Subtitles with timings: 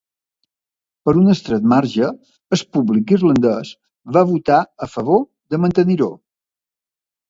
[1.09, 2.09] Per un estret marge,
[2.59, 3.77] el públic irlandès
[4.19, 6.15] va votar a favor de mantenir-ho.